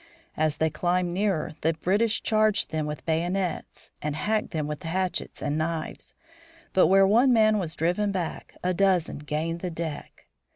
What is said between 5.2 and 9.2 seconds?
and knives. But where one man was driven back a dozen